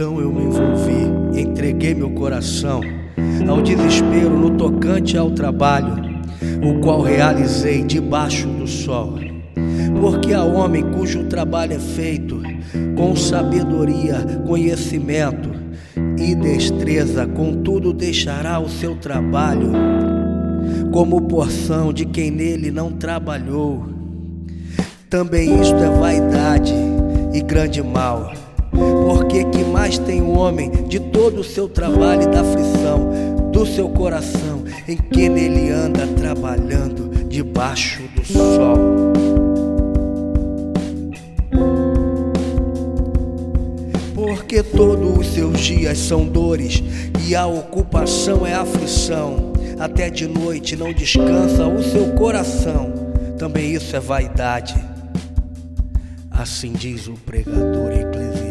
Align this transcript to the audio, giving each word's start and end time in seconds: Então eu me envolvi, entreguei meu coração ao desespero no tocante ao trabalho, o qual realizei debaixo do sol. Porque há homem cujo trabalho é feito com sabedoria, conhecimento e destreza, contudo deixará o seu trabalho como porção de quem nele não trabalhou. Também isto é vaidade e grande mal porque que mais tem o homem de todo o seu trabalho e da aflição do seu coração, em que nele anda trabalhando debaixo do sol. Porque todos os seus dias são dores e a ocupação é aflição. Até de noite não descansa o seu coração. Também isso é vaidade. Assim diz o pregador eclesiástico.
Então 0.00 0.18
eu 0.18 0.32
me 0.32 0.44
envolvi, 0.44 1.38
entreguei 1.38 1.94
meu 1.94 2.08
coração 2.12 2.80
ao 3.46 3.60
desespero 3.60 4.30
no 4.30 4.56
tocante 4.56 5.14
ao 5.14 5.30
trabalho, 5.30 5.94
o 6.64 6.80
qual 6.80 7.02
realizei 7.02 7.84
debaixo 7.84 8.48
do 8.48 8.66
sol. 8.66 9.18
Porque 10.00 10.32
há 10.32 10.42
homem 10.42 10.90
cujo 10.92 11.24
trabalho 11.24 11.74
é 11.74 11.78
feito 11.78 12.40
com 12.96 13.14
sabedoria, 13.14 14.24
conhecimento 14.46 15.50
e 16.16 16.34
destreza, 16.34 17.26
contudo 17.26 17.92
deixará 17.92 18.58
o 18.58 18.70
seu 18.70 18.96
trabalho 18.96 19.70
como 20.90 21.20
porção 21.28 21.92
de 21.92 22.06
quem 22.06 22.30
nele 22.30 22.70
não 22.70 22.90
trabalhou. 22.90 23.84
Também 25.10 25.60
isto 25.60 25.76
é 25.76 25.90
vaidade 25.90 26.72
e 27.34 27.42
grande 27.42 27.82
mal 27.82 28.39
porque 29.10 29.42
que 29.46 29.64
mais 29.64 29.98
tem 29.98 30.22
o 30.22 30.38
homem 30.38 30.70
de 30.86 31.00
todo 31.00 31.40
o 31.40 31.44
seu 31.44 31.68
trabalho 31.68 32.22
e 32.22 32.26
da 32.26 32.42
aflição 32.42 33.10
do 33.50 33.66
seu 33.66 33.88
coração, 33.88 34.62
em 34.86 34.96
que 34.96 35.28
nele 35.28 35.68
anda 35.68 36.06
trabalhando 36.06 37.10
debaixo 37.28 38.04
do 38.14 38.24
sol. 38.24 38.76
Porque 44.14 44.62
todos 44.62 45.18
os 45.18 45.26
seus 45.34 45.58
dias 45.58 45.98
são 45.98 46.24
dores 46.24 46.80
e 47.26 47.34
a 47.34 47.48
ocupação 47.48 48.46
é 48.46 48.54
aflição. 48.54 49.52
Até 49.80 50.08
de 50.08 50.28
noite 50.28 50.76
não 50.76 50.92
descansa 50.92 51.66
o 51.66 51.82
seu 51.82 52.12
coração. 52.12 52.92
Também 53.36 53.74
isso 53.74 53.96
é 53.96 54.00
vaidade. 54.00 54.76
Assim 56.30 56.72
diz 56.72 57.08
o 57.08 57.14
pregador 57.14 57.90
eclesiástico. 57.90 58.49